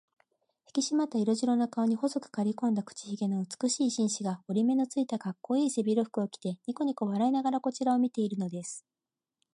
[0.65, 8.83] ひきしまった色白の顔に、細くかりこんだ口ひげの美しい紳士が、折り目のついた、かっこうのいい背広服を着て、にこにこ笑いながらこちらを見ているのです。